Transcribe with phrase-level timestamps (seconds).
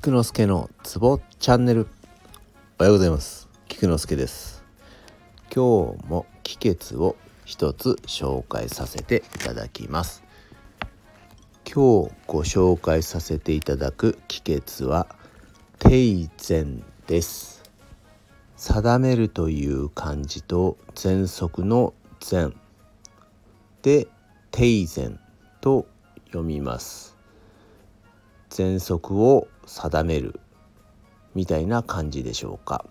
[0.00, 1.88] 菊之助のツボチャンネル。
[2.78, 3.48] おはようございます。
[3.66, 4.62] 菊之助です。
[5.52, 10.22] 今日も気血を一つ紹介させていただきます。
[11.64, 15.08] 今日ご紹介させていただく気血は
[15.80, 17.64] 定禅です。
[18.54, 22.54] 定めるという漢字と喘息の禅
[23.82, 24.06] で
[24.52, 25.18] 定禅
[25.60, 25.88] と
[26.28, 27.17] 読みます。
[28.58, 30.40] 喘息を定める
[31.36, 32.84] みたいな感じでしょうか。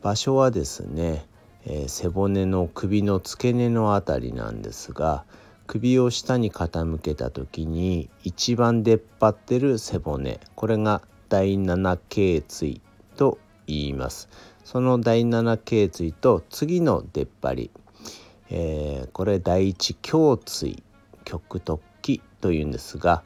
[0.00, 1.26] 場所はですね、
[1.66, 5.24] えー、背骨の首の付け根のあたりなんですが
[5.66, 12.80] 首を下に傾けた時に一番出っ張ってる背骨これが第七頸椎
[13.16, 14.30] と言います。
[14.64, 17.70] その第七頸椎と次の出っ張り、
[18.48, 20.82] えー、これ第一胸椎
[21.24, 23.22] 極突起というんですが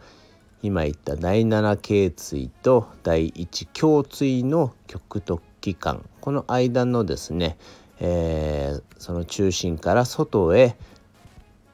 [0.63, 7.57] 今言った第7頸椎と第1胸椎の極突起間この間のですね、
[7.99, 10.77] えー、その中心から外へ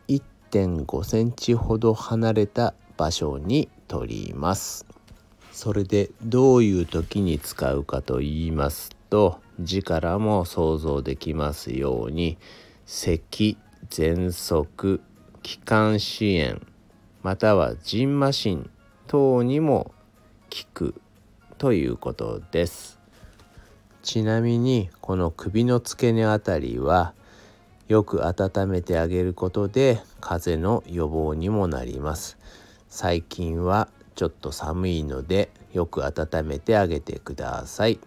[0.09, 4.87] 1.5センチほど離れた場所に取ります。
[5.53, 12.39] それでどういう時に使うかと言いますと字からも想像できますように
[12.87, 13.59] 咳
[13.91, 15.01] 喘息
[15.43, 16.61] 気管支炎
[17.23, 18.71] またはジンマシン
[19.09, 19.93] 等にも
[20.51, 20.95] 効く
[21.57, 23.01] ということです。
[24.03, 27.15] ちなみにこの首の付け根あたりは
[27.89, 32.37] よく温めてあげることで風邪の予防にもなります。
[32.89, 37.99] 最近はちょっと寒いのでよく温めてあげてください。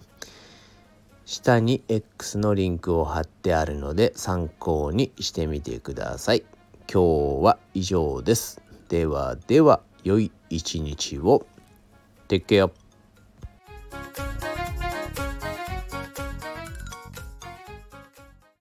[1.25, 6.43] 下に X のリンクを貼ってあるので参考にしてみてください。
[6.91, 8.61] 今日は以上です。
[8.87, 9.81] ではでは。
[10.03, 11.45] 良い一日を。
[12.27, 12.71] Take care.